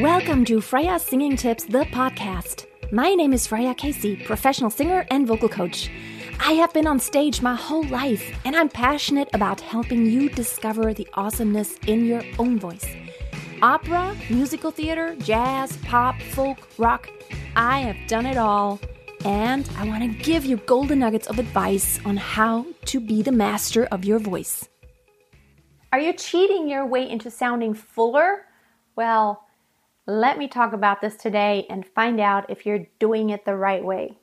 [0.00, 2.66] Welcome to Freya Singing Tips, the podcast.
[2.92, 5.90] My name is Freya Casey, professional singer and vocal coach.
[6.38, 10.92] I have been on stage my whole life, and I'm passionate about helping you discover
[10.92, 12.84] the awesomeness in your own voice.
[13.62, 17.08] Opera, musical theater, jazz, pop, folk, rock
[17.56, 18.78] I have done it all,
[19.24, 23.32] and I want to give you golden nuggets of advice on how to be the
[23.32, 24.68] master of your voice.
[25.90, 28.42] Are you cheating your way into sounding fuller?
[28.94, 29.45] Well,
[30.06, 33.84] let me talk about this today and find out if you're doing it the right
[33.84, 34.18] way.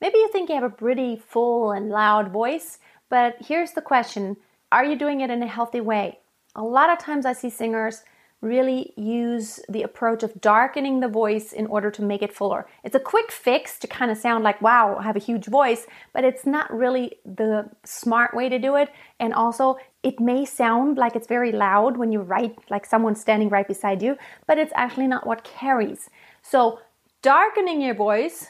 [0.00, 4.36] Maybe you think you have a pretty full and loud voice, but here's the question
[4.70, 6.18] Are you doing it in a healthy way?
[6.54, 8.02] A lot of times I see singers
[8.44, 12.66] really use the approach of darkening the voice in order to make it fuller.
[12.84, 15.86] It's a quick fix to kind of sound like, wow, I have a huge voice,
[16.12, 18.90] but it's not really the smart way to do it.
[19.18, 23.48] And also, it may sound like it's very loud when you write, like someone's standing
[23.48, 26.10] right beside you, but it's actually not what carries.
[26.42, 26.80] So,
[27.22, 28.48] darkening your voice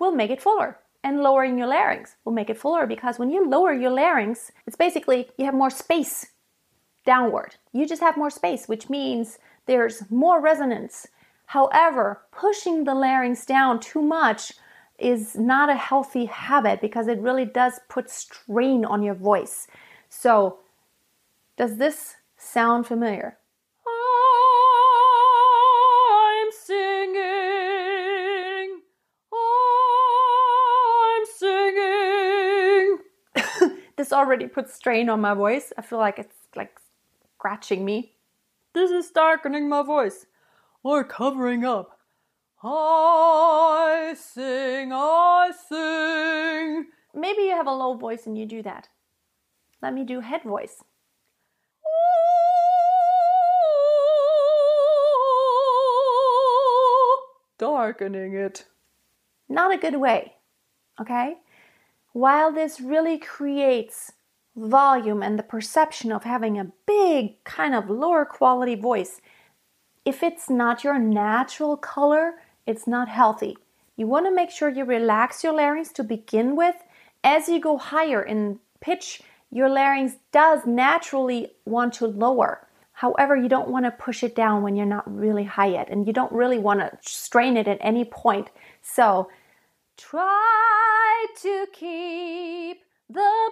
[0.00, 0.78] will make it fuller.
[1.04, 4.74] And lowering your larynx will make it fuller because when you lower your larynx, it's
[4.74, 6.26] basically you have more space
[7.06, 7.56] downward.
[7.72, 11.06] You just have more space, which means there's more resonance.
[11.46, 14.52] However, pushing the larynx down too much
[14.98, 19.66] is not a healthy habit because it really does put strain on your voice.
[20.08, 20.58] So,
[21.56, 23.38] does this sound familiar?
[26.36, 27.20] I'm singing.
[29.32, 32.98] I'm singing.
[33.96, 35.72] this already puts strain on my voice.
[35.76, 36.78] I feel like it's like
[37.46, 38.10] scratching me.
[38.74, 40.26] This is darkening my voice
[40.82, 42.00] or covering up.
[42.60, 46.86] I sing, I sing.
[47.14, 48.88] Maybe you have a low voice and you do that.
[49.80, 50.82] Let me do head voice.
[57.58, 58.64] Darkening it.
[59.48, 60.32] Not a good way,
[61.00, 61.36] okay?
[62.12, 64.10] While this really creates
[64.56, 69.20] volume and the perception of having a big, kind of lower quality voice,
[70.04, 72.34] if it's not your natural color,
[72.66, 73.56] it's not healthy.
[73.96, 76.76] You want to make sure you relax your larynx to begin with.
[77.22, 82.66] As you go higher in pitch, your larynx does naturally want to lower.
[82.92, 86.06] However, you don't want to push it down when you're not really high yet, and
[86.06, 88.48] you don't really want to strain it at any point.
[88.80, 89.28] So,
[89.98, 93.50] try to keep the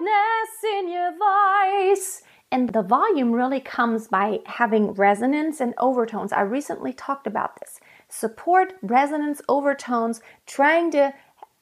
[0.00, 2.22] brightness in your voice.
[2.52, 6.32] And the volume really comes by having resonance and overtones.
[6.32, 7.80] I recently talked about this.
[8.08, 11.12] Support resonance overtones, trying to,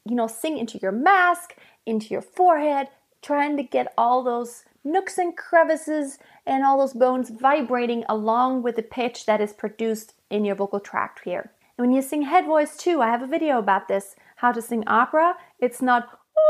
[0.05, 1.57] you know, sing into your mask,
[1.87, 2.89] into your forehead,
[3.23, 8.77] trying to get all those nooks and crevices and all those bones vibrating along with
[8.77, 11.51] the pitch that is produced in your vocal tract here.
[11.79, 14.61] And when you sing head voice too, I have a video about this, how to
[14.61, 15.37] sing opera.
[15.59, 16.45] It's not Oh.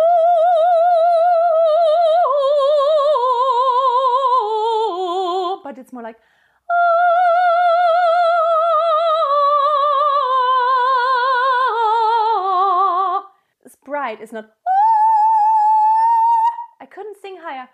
[5.64, 6.16] but it's more like
[13.64, 14.70] it's bright it's not ah.
[16.80, 17.68] I couldn't sing higher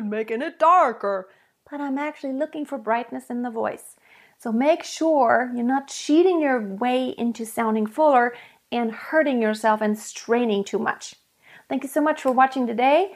[0.00, 1.28] and making it darker,
[1.70, 3.96] but I'm actually looking for brightness in the voice.
[4.38, 8.34] So make sure you're not cheating your way into sounding fuller
[8.72, 11.14] and hurting yourself and straining too much.
[11.68, 13.12] Thank you so much for watching today.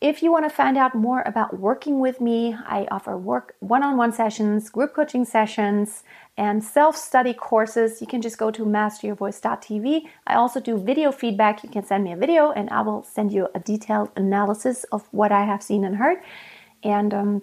[0.00, 4.12] If you want to find out more about working with me, I offer work one-on-one
[4.12, 6.04] sessions, group coaching sessions,
[6.36, 8.02] and self-study courses.
[8.02, 10.02] You can just go to masteryourvoice.tv.
[10.26, 11.64] I also do video feedback.
[11.64, 15.08] You can send me a video and I will send you a detailed analysis of
[15.12, 16.18] what I have seen and heard.
[16.82, 17.42] And um,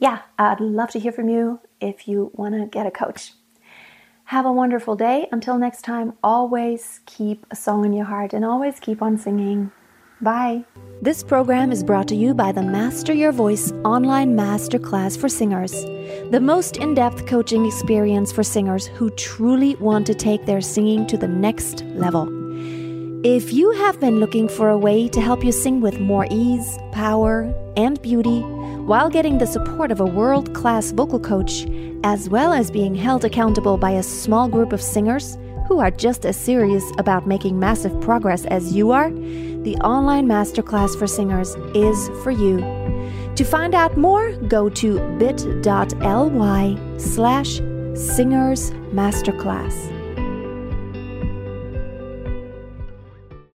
[0.00, 3.32] yeah, I'd love to hear from you if you want to get a coach.
[4.24, 5.28] Have a wonderful day.
[5.30, 9.70] Until next time, always keep a song in your heart and always keep on singing.
[10.20, 10.64] Bye.
[11.02, 15.72] This program is brought to you by the Master Your Voice online masterclass for singers,
[16.30, 21.06] the most in depth coaching experience for singers who truly want to take their singing
[21.08, 22.26] to the next level.
[23.26, 26.78] If you have been looking for a way to help you sing with more ease,
[26.92, 31.66] power, and beauty while getting the support of a world class vocal coach,
[32.04, 35.36] as well as being held accountable by a small group of singers,
[35.68, 40.96] who are just as serious about making massive progress as you are, the online masterclass
[40.98, 42.58] for singers is for you.
[43.34, 47.56] To find out more, go to bit.ly slash
[47.94, 49.95] singers masterclass.